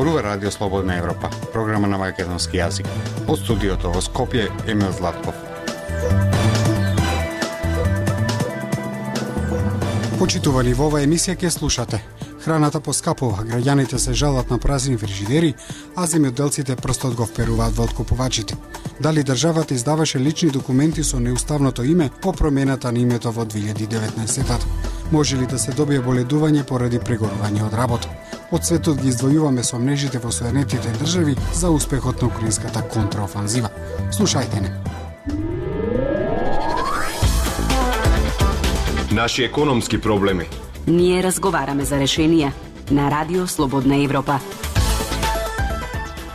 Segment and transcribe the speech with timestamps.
[0.00, 2.86] Зборува Радио Слободна Европа, програма на македонски јазик.
[3.28, 5.36] Од студиото во Скопје Емил Златков.
[10.16, 12.00] Почитувани во оваа емисија ќе слушате.
[12.40, 15.52] Храната поскапува, граѓаните се жалат на празни фрижидери,
[15.92, 18.56] а земјоделците прстот го вперуваат во откупувачите.
[19.00, 24.64] Дали државата издаваше лични документи со неуставното име по промената на името во 2019-тата?
[25.12, 28.08] Може ли да се добие боледување поради прегорување од работа?
[28.50, 33.70] Од светот ги издвојуваме со мнежите во Соединетите држави за успехот на украинската контраофанзива.
[34.10, 34.70] Слушајте не.
[39.14, 40.48] Наши економски проблеми.
[40.86, 42.50] Ние разговараме за решенија
[42.90, 44.40] на Радио Слободна Европа.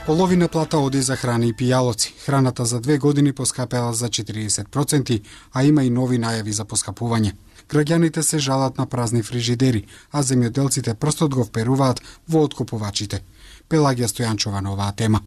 [0.05, 2.13] Половина плата оди за храни и пијалоци.
[2.25, 5.21] Храната за две години поскапела за 40%,
[5.53, 7.33] а има и нови најави за поскапување.
[7.69, 13.23] Граѓаните се жалат на празни фрижидери, а земјоделците прстот го вперуваат во откупувачите.
[13.69, 15.21] Пелагија Стојанчова на оваа тема.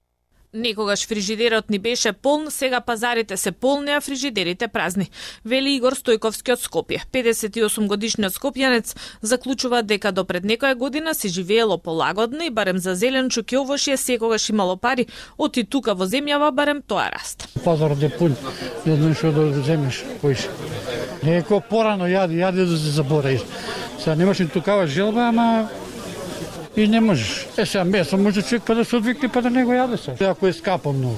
[0.53, 5.11] Некогаш фрижидерот ни беше полн, сега пазарите се полни, а фрижидерите празни.
[5.44, 7.03] Вели Игор Стојковски од Скопје.
[7.12, 12.94] 58 годишниот скопјанец заклучува дека до пред некоја година се живеело полагодно и барем за
[12.94, 17.44] зелен чукјовошје секогаш имало пари, оти тука во земјава барем тоа раст.
[17.64, 18.36] Пазарот е пун,
[18.86, 20.33] не знаеш што да земеш, кој
[21.22, 23.41] Неко порано јади, јади да се забораиш.
[23.98, 25.69] Сега немаш ни тукава желба, ама
[26.77, 27.47] и не можеш.
[27.56, 30.25] Е, сега месо може човек па да се одвикне па да не го јаде се.
[30.25, 31.16] Ако е скапо многу.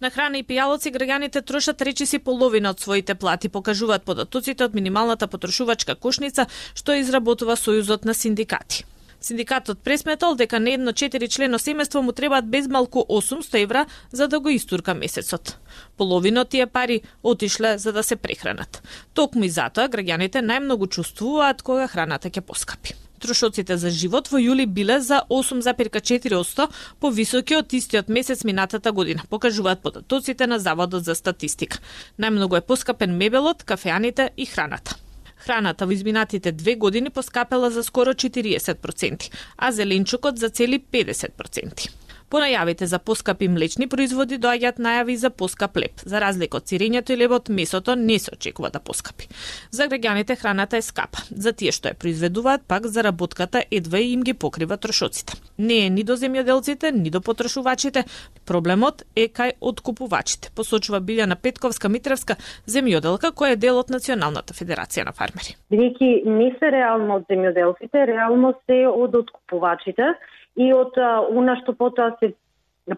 [0.00, 5.26] На храна и пијалоци граѓаните трошат речиси половина од своите плати, покажуваат податоците од минималната
[5.26, 8.84] потрошувачка кошница што изработува Сојузот на синдикати.
[9.24, 14.40] Синдикатот пресметал дека на едно 4 члено семејство му требаат безмалку 800 евра за да
[14.40, 15.56] го истурка месецот.
[15.96, 18.82] Половина од тие пари отишле за да се прехранат.
[19.14, 22.92] Токму и затоа граѓаните најмногу чувствуваат кога храната ќе поскапи.
[23.24, 26.68] Трошоците за живот во јули биле за 8,4%
[27.00, 31.80] повисоки од истиот месец минатата година, покажуваат податоците на Заводот за статистика.
[32.20, 35.00] Најмногу е поскапен мебелот, кафеаните и храната.
[35.44, 42.03] Храната во изминатите две години поскапела за скоро 40%, а зеленчукот за цели 50%.
[42.34, 46.00] По најавите за поскапи млечни производи доаѓаат најави за поскап леп.
[46.02, 49.28] За разлика од сирењето и лебот, месото не се очекува да поскапи.
[49.70, 51.22] За граѓаните храната е скапа.
[51.30, 55.38] За тие што ја произведуваат, пак заработката едва им ги покрива трошоците.
[55.58, 58.02] Не е ни до земјоделците, ни до потрошувачите.
[58.50, 62.34] Проблемот е кај откупувачите, посочува Билјана Петковска Митревска,
[62.66, 65.54] земјоделка која е дел од Националната федерација на фармери.
[65.70, 70.16] Бидејќи не се реално од земјоделците, реално се од откупувачите
[70.56, 70.96] и од
[71.30, 72.34] она што потоа се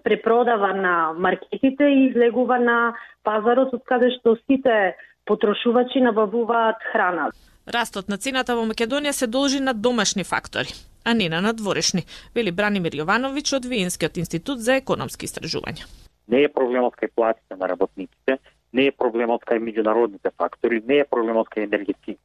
[0.02, 4.96] препродава на маркетите и излегува на пазарот од каде што сите
[5.26, 7.30] потрошувачи набавуваат храна.
[7.66, 10.74] Растот на цената во Македонија се должи на домашни фактори,
[11.04, 15.86] а не на надворешни, вели Бранимир Јовановиќ од Виенскиот институт за економски истражувања.
[16.28, 18.38] Не е проблемот кај платите на работниците,
[18.72, 21.66] не е проблемот кај меѓународните фактори, не е проблемот кај,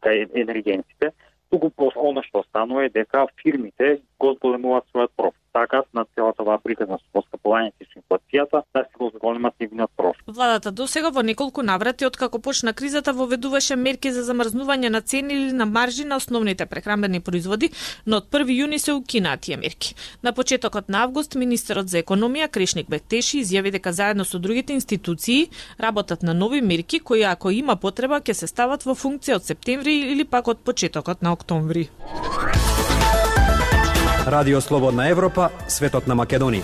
[0.01, 1.13] кај енергенците,
[1.51, 5.37] туку она што станува е дека фирмите го зголемуваат својот профит.
[5.53, 10.23] Така на целата оваа приказна со поскапувањето и инфлацијата да се го зголемат нивниот профит.
[10.27, 15.01] Владата до сега во неколку наврати од како почна кризата воведуваше мерки за замрзнување на
[15.01, 17.71] цени или на маржи на основните прехрамбени производи,
[18.05, 19.95] но од 1 јуни се укинаа тие мерки.
[20.23, 25.49] На почетокот на август министерот за економија Крешник Бектеши изјави дека заедно со другите институции
[25.79, 29.99] работат на нови мерки кои ако има потреба ќе се стават во функција од септември
[30.13, 31.89] или пак од почетокот на октомври.
[34.27, 36.63] Радио Слободна Европа, светот на Македонија.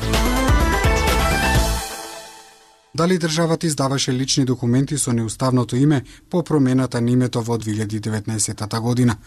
[2.97, 9.17] Дали државата издаваше лични документи со неуставното име по промената на името во 2019 година?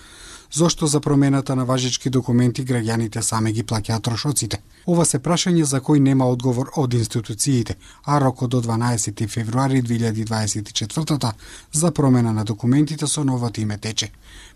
[0.53, 4.59] Зошто за промената на важечки документи граѓаните сами ги плаќаат трошоците?
[4.87, 11.33] Ова се прашање за кој нема одговор од институциите, а рокот до 12 февруари 2024
[11.73, 14.11] за промена на документите со новото име тече.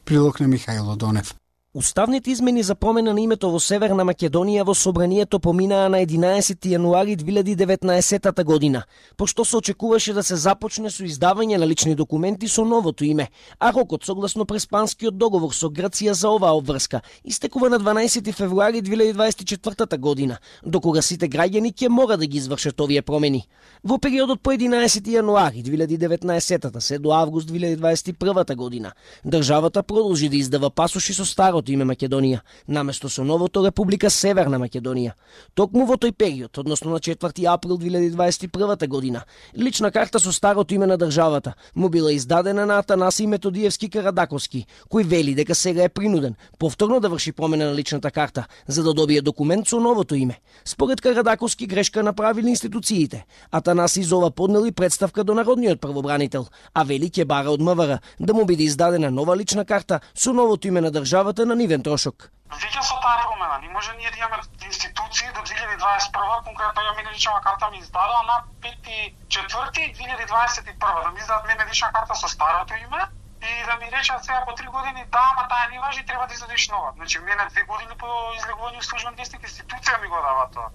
[0.05, 1.35] Прилог на Михајло Донев.
[1.77, 7.17] Уставните измени за промена на името во Северна Македонија во собранието поминаа на 11 јануари
[7.19, 8.85] 2019 година,
[9.17, 13.27] пошто се очекуваше да се започне со издавање на лични документи со новото име,
[13.59, 19.99] а рокот согласно преспанскиот договор со Грција за оваа обврска истекува на 12 февруари 2024
[19.99, 23.49] година, докога сите граѓани ќе мора да ги извршат овие промени.
[23.83, 28.93] Во периодот по 11 јануари 2019 се до август 2021 година,
[29.27, 34.59] државата продолжи да издава пасоши со старото новото име Македонија, наместо со новото Република Северна
[34.59, 35.15] Македонија.
[35.55, 39.25] Токму во тој период, односно на 4 април 2021 година,
[39.57, 45.05] лична карта со старото име на државата му била издадена на Атанаси Методиевски Карадаковски, кој
[45.05, 49.23] вели дека сега е принуден повторно да врши промена на личната карта за да добие
[49.23, 50.41] документ со новото име.
[50.65, 53.27] Според Карадаковски грешка направили институциите.
[53.51, 58.45] Атанаси Зова поднели представка до народниот правобранител, а вели ќе бара од МВР да му
[58.45, 62.31] биде издадена нова лична карта со новото име на државата на нивен трошок.
[62.55, 67.11] Веќе со таа промена, не може ние да имаме институции до 2021 конкретно ја мене
[67.43, 73.07] карта ми издадоа на 5.4.2021 да ми издадат мене лична карта со старото име
[73.43, 76.35] и да ми речат сега по три години да, ама таа не важи, треба да
[76.35, 76.93] изодиш нова.
[76.97, 78.07] Значи мене две години по
[78.39, 80.71] излегување службен вестник институција ми го дава тоа.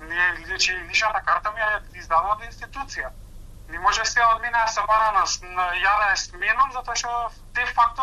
[0.00, 3.10] Не, значи личната карта ми е издава од институција.
[3.68, 5.24] Не може се од мене да се бара на,
[5.56, 8.02] на ја да е сменам, затоа што де факто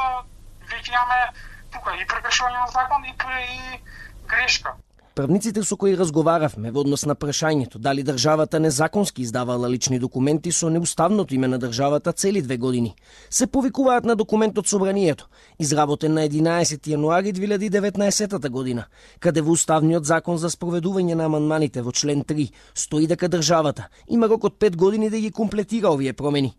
[0.72, 1.34] веќе имаме
[1.74, 3.81] тука и прекршување на закон и, и
[4.27, 4.75] грешка.
[5.19, 10.69] Правниците со кои разговаравме во однос на прашањето дали државата незаконски издавала лични документи со
[10.69, 12.95] неуставното име на државата цели две години,
[13.30, 15.27] се повикуваат на документот Собранието,
[15.60, 18.86] изработен на 11 јануари 2019 година,
[19.19, 24.30] каде во Уставниот закон за спроведување на аманманите во член 3 стои дека државата има
[24.30, 26.56] рок од 5 години да ги комплетира овие промени.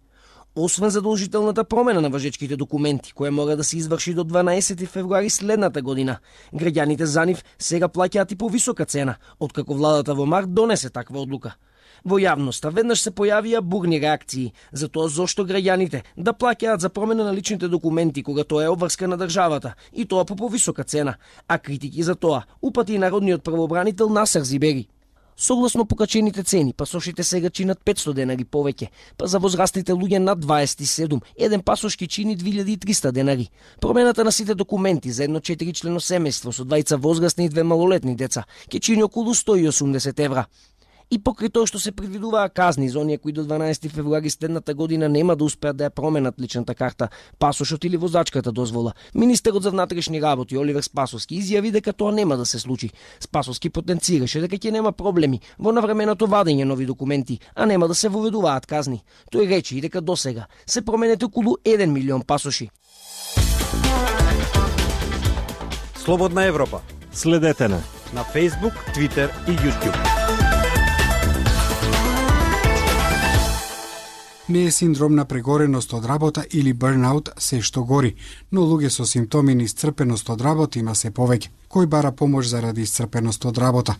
[0.57, 5.83] Освен задолжителната промена на важечките документи, која мора да се изврши до 12 февруари следната
[5.83, 6.19] година,
[6.53, 11.23] граѓаните за нив сега плаќаат и по висока цена, откако владата во март донесе таква
[11.23, 11.55] одлука.
[12.05, 17.25] Во јавноста веднаш се појавија бурни реакции за тоа зошто граѓаните да плаќаат за промена
[17.25, 21.15] на личните документи кога тоа е обврска на државата и тоа по повисока цена,
[21.47, 24.89] а критики за тоа упати и народниот правобранител Насер Зибери.
[25.37, 31.21] Согласно покачените цени, пасошите сега чинат 500 денари повеќе, па за возрастните луѓе над 27,
[31.37, 33.49] еден пасош ќе чини 2300 денари.
[33.81, 38.17] Промената на сите документи за едно 4 члено семејство со двајца возрастни и две малолетни
[38.17, 40.47] деца ќе чини околу 180 евра.
[41.11, 45.09] И покрај тоа што се предвидуваа казни за оние кои до 12 февруари следната година
[45.09, 47.09] нема да успеат да ја променат личната карта,
[47.39, 52.47] пасошот или возачката дозвола, министерот за внатрешни работи Оливер Спасовски изјави дека тоа нема да
[52.47, 52.91] се случи.
[53.21, 58.09] Спасовски потенцираше дека ќе нема проблеми во навременото вадење нови документи, а нема да се
[58.09, 59.03] воведуваат казни.
[59.33, 62.71] Тој рече и дека досега се променете околу 1 милион пасоши.
[65.97, 66.81] Слободна Европа.
[67.13, 67.83] Следете на
[68.13, 70.20] на Facebook, Twitter и YouTube.
[74.51, 78.15] Не е синдром на прегореност од работа или burnout се што гори,
[78.53, 81.51] но луѓе со симптоми на исцрпеност од работа има се повеќе.
[81.71, 83.97] Кој бара помош заради исцрпеност од работа?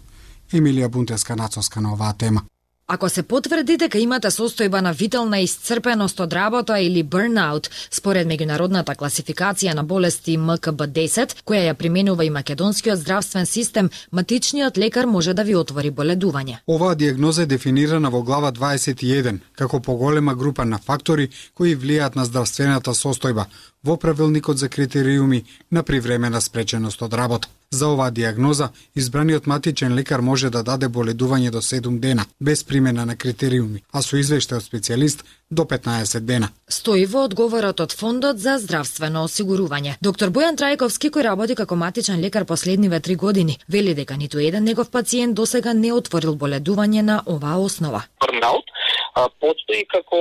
[0.53, 2.43] Емилија Бунтеска нацоска на оваа тема.
[2.93, 8.97] Ако се потврди дека имате состојба на витална исцрпеност од работа или burnout, според меѓународната
[8.99, 15.45] класификација на болести МКБ-10, која ја применува и македонскиот здравствен систем, матичниот лекар може да
[15.47, 16.57] ви отвори боледување.
[16.67, 22.25] Оваа диагноза е дефинирана во глава 21 како поголема група на фактори кои влијаат на
[22.25, 23.47] здравствената состојба
[23.85, 27.49] во правилникот за критериуми на привремена спреченост од работа.
[27.73, 33.07] За оваа диагноза, избраниот матичен лекар може да даде боледување до 7 дена, без примена
[33.07, 36.49] на критериуми, а со извештај од специјалист до 15 дена.
[36.69, 39.95] Стои во одговорот од Фондот за здравствено осигурување.
[40.03, 44.65] Доктор Бојан Трајковски, кој работи како матичен лекар последниве три години, вели дека ниту еден
[44.65, 48.03] негов пациент досега не отворил боледување на оваа основа.
[48.21, 48.67] Бурнаут
[49.15, 50.19] а, постои како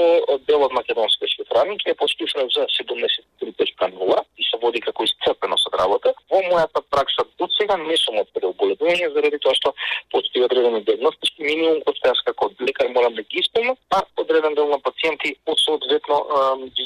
[0.47, 2.65] дел од македонска шифраника, е постишен за
[3.42, 6.14] 73.0 и се води како исцрпеност од работа.
[6.31, 9.74] Во мојата пракса до сега не сум отворил боледување заради тоа што
[10.12, 14.56] постои одредени диагностички минимум кој што јас како лекар морам да ги исполнам, а одреден
[14.56, 16.24] дел на пациенти од соодветно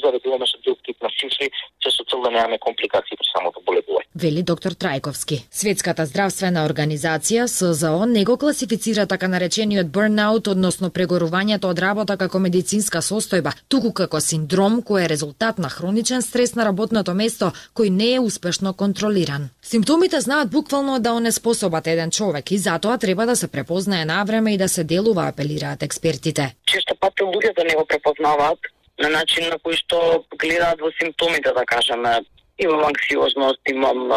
[0.04, 4.06] заредуваме со друг тип на симптоми, че со цел да немаме компликации при самото боледување.
[4.14, 5.40] Вели доктор Трајковски.
[5.50, 12.38] Светската здравствена организација СЗО не го класифицира така наречениот burnout, односно прегорувањето од работа како
[12.38, 17.88] медицинска состојба, туку како синдром кој е резултат на хроничен стрес на работното место кој
[17.88, 19.48] не е успешно контролиран.
[19.62, 24.54] Симптомите знаат буквално да онеспособат еден човек и затоа треба да се препознае на време
[24.54, 26.54] и да се делува, апелираат експертите.
[26.66, 28.58] Често пати луѓето не го препознаваат
[29.00, 32.20] на начин на кој што гледаат во симптомите, да кажеме.
[32.58, 34.12] Имам анксиозност, имам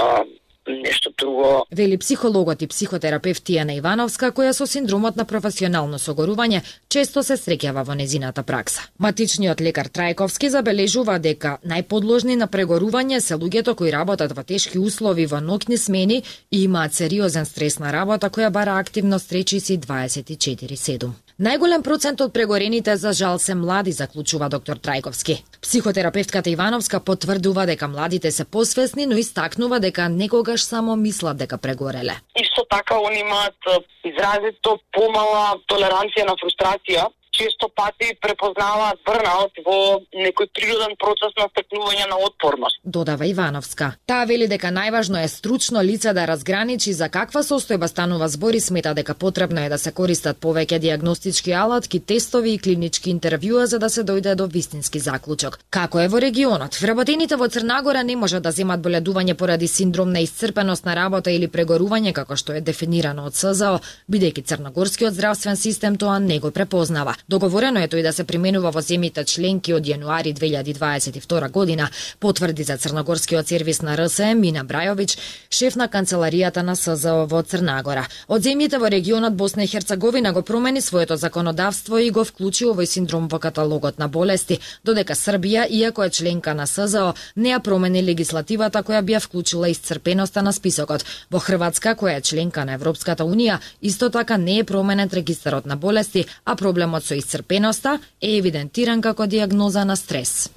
[0.71, 1.65] нешто друго.
[1.71, 7.83] Вели психологот и психотерапевт Тијана Ивановска, која со синдромот на професионално согорување често се среќава
[7.85, 8.81] во незината пракса.
[8.99, 15.25] Матичниот лекар Трајковски забележува дека најподложни на прегорување се луѓето кои работат во тешки услови
[15.25, 21.26] во ноќни смени и имаат сериозен стрес на работа која бара активност речиси 24/7.
[21.37, 25.35] Најголем процент од прегорените за жал се млади, заклучува доктор Трајковски.
[25.61, 32.15] Психотерапевтката Ивановска потврдува дека младите се посвесни, но истакнува дека некогаш само мислат дека прегореле.
[32.41, 33.69] Исто така они имаат
[34.09, 37.05] изразито помала толеранција на фрустрација
[37.37, 42.79] често пати препознаваат брнаут во некој природен процес на стекнување на отпорност.
[42.83, 43.93] Додава Ивановска.
[44.09, 48.93] Таа вели дека најважно е стручно лице да разграничи за каква состојба станува збори смета
[48.97, 53.89] дека потребно е да се користат повеќе диагностички алатки, тестови и клинички интервјуа за да
[53.89, 55.59] се дојде до вистински заклучок.
[55.69, 56.79] Како е во регионот?
[56.81, 61.47] Вработените во Црнагора не можат да земат боледување поради синдром на исцрпеност на работа или
[61.47, 63.79] прегорување како што е дефинирано од СЗО,
[64.09, 67.15] бидејќи црногорскиот здравствен систем тоа не го препознава.
[67.27, 71.89] Договорено е тој да се применува во земјите членки од јануари 2022 година,
[72.23, 75.17] потврди за Црногорскиот сервис на РСМ Мина Брајовиќ,
[75.51, 78.05] шеф на канцеларијата на СЗО во Црнагора.
[78.29, 82.85] Од земјите во регионот Босна и Херцеговина го промени своето законодавство и го вклучи овој
[82.85, 88.05] синдром во каталогот на болести, додека Србија, иако е членка на СЗО, не ја промени
[88.07, 91.03] легислативата која би ја вклучила исцрпеноста на списокот.
[91.29, 95.75] Во Хрватска, која е членка на Европската Унија, исто така не е променет регистарот на
[95.75, 100.49] болести, а проблемот со исцрпеноста е евидентиран како диагноза на стрес.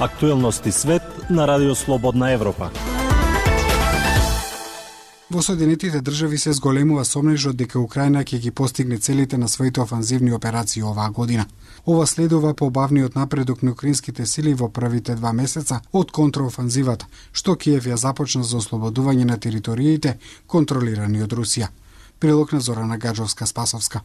[0.00, 2.70] Актуелности свет на Радио Слободна Европа.
[5.30, 10.32] Во Соединетите држави се зголемува сомнежот дека Украина ќе ги постигне целите на своите офанзивни
[10.32, 11.46] операции оваа година.
[11.86, 17.54] Ова следува по бавниот напредок на украинските сили во првите два месеца од контраофанзивата, што
[17.54, 21.68] Киев ја започна за ослободување на териториите контролирани од Русија.
[22.18, 24.00] Прилог на Зорана Гаджовска-Спасовска.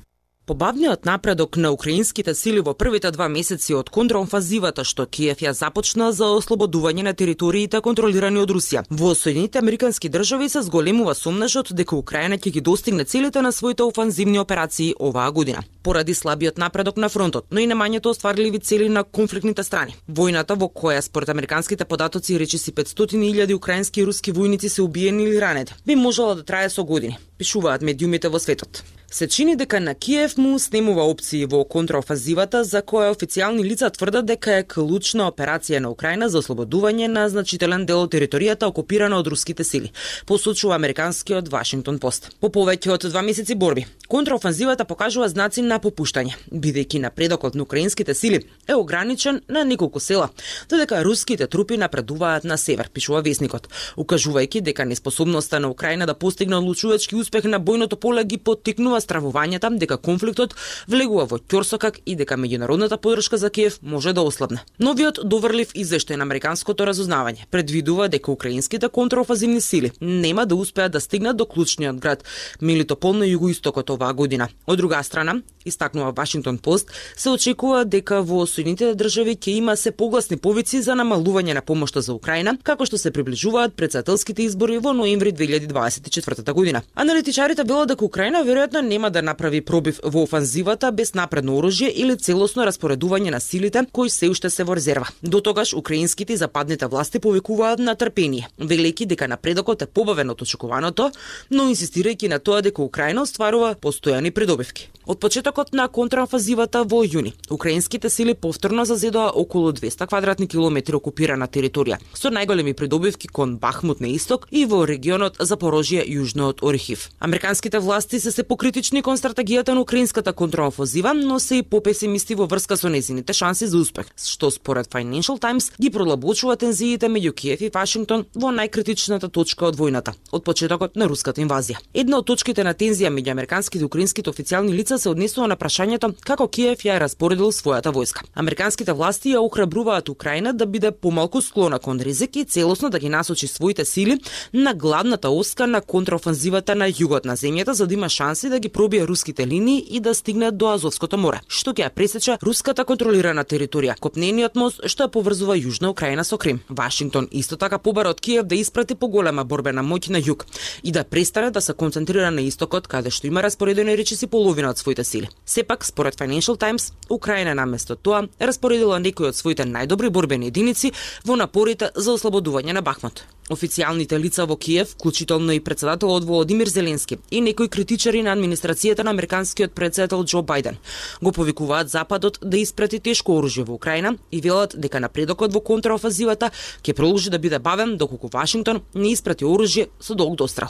[0.45, 6.11] Побавниот напредок на украинските сили во првите два месеци од контраофазивата што Киев ја започна
[6.13, 8.83] за ослободување на териториите контролирани од Русија.
[8.91, 13.89] Во Соединените Американски држави се зголемува сомнежот дека Украина ќе ги достигне целите на своите
[13.89, 15.65] офанзивни операции оваа година.
[15.86, 19.94] Поради слабиот напредок на фронтот, но и немањето остварливи цели на конфликтните страни.
[20.10, 25.42] Војната во која според американските податоци речиси 500.000 украински и руски војници се убиени или
[25.42, 28.82] ранети, би можела да трае со години, пишуваат медиумите во светот.
[29.12, 34.25] Се чини дека на Киев му снемува опции во контраофазивата за која официјални лица тврдат
[34.25, 39.30] дека е клучна операција на Украина за ослободување на значителен дел од територијата окупирана од
[39.32, 39.94] руските сили,
[40.27, 42.27] посочува американскиот Вашингтон Пост.
[42.42, 47.65] По повеќе од два месеци борби, контраофанзивата покажува знаци на на попуштање, бидејќи напредокот на
[47.65, 50.29] украинските сили е ограничен на неколку села,
[50.70, 53.67] додека руските трупи напредуваат на север, пишува весникот,
[54.00, 59.74] укажувајќи дека неспособноста на Украина да постигне одлучувачки успех на бојното поле ги поттикнува стравувањата
[59.75, 60.55] дека конфликтот
[60.88, 64.63] влегува во ќорсокак и дека меѓународната поддршка за Киев може да ослабне.
[64.79, 71.01] Новиот доврлив извештај на американското разузнавање предвидува дека украинските контраофазивни сили нема да успеат да
[71.01, 72.24] стигнат до клучниот град
[72.62, 74.48] Мелитопол на југоистокот оваа година.
[74.67, 79.91] Од друга страна, истакнува Вашингтон Пост, се очекува дека во Соединетите држави ќе има се
[79.91, 84.93] погласни повици за намалување на помошта за Украина, како што се приближуваат председателските избори во
[84.93, 86.81] ноември 2024 година.
[86.95, 92.17] Аналитичарите велат дека Украина веројатно нема да направи пробив во офанзивата без напредно оружје или
[92.17, 95.07] целосно распоредување на силите кои се уште се во резерва.
[95.24, 100.41] До тогаш украинските и западните власти повикуваат на трпение, велејќи дека напредокот е побавен од
[100.41, 101.12] очекуваното,
[101.50, 104.89] но инсистирајќи на тоа дека Украина остварува постојани придобивки.
[105.05, 111.45] Од почетокот на контрафазивата во јуни, украинските сили повторно зазедоа околу 200 квадратни километри окупирана
[111.45, 117.09] територија, со најголеми придобивки кон Бахмут на исток и во регионот Запорожје јужно од Орхив.
[117.19, 122.47] Американските власти се се покритични кон стратегијата на украинската контрафазива, но се и попесимисти во
[122.47, 127.62] врска со незините шанси за успех, што според Financial Times ги пролабочува тензиите меѓу Киев
[127.62, 131.77] и Вашингтон во најкритичната точка од војната, од почетокот на руската инвазија.
[131.93, 135.55] Една од точките на тензија меѓу американските и украинските официјални лица седмица се однесува на
[135.55, 138.23] прашањето како Киев ја распоредил својата војска.
[138.35, 143.09] Американските власти ја охрабруваат Украина да биде помалку склона кон ризик и целосно да ги
[143.09, 144.19] насочи своите сили
[144.53, 148.69] на главната оска на контраофанзивата на југот на земјата за да има шанси да ги
[148.69, 153.43] пробие руските линии и да стигне до Азовското море, што ќе ја пресече руската контролирана
[153.43, 156.61] територија, копнениот мост што ја поврзува Јужна Украина со Крим.
[156.69, 160.45] Вашингтон исто така побара од Киев да испрати поголема борбена моќ на југ
[160.83, 164.85] и да престане да се концентрира на истокот каде што има распоредено речиси половина од
[164.86, 165.30] своите сили.
[165.46, 170.92] Сепак, според Financial Times, Украина наместо тоа распоредила некои од своите најдобри борбени единици
[171.25, 173.24] во напорите за ослободување на Бахмут.
[173.50, 179.13] Официјалните лица во Киев, вклучително и председателот Володимир Зеленски и некои критичари на администрацијата на
[179.13, 180.77] американскиот председател Џо Бајден,
[181.22, 186.51] го повикуваат Западот да испрати тешко оружје во Украина и велат дека напредокот во контраофазивата
[186.82, 190.70] ќе продолжи да биде бавен доколку Вашингтон не испрати оружје со долг дострел.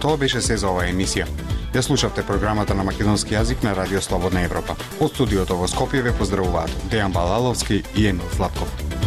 [0.00, 1.26] Тоа беше се за оваа емисија.
[1.74, 4.76] Ја слушавте програмата на македонски јазик на Радио Слободна Европа.
[5.00, 8.97] Од студиото во Скопје ве поздравуваат Дејан Балаловски и Емил Златков.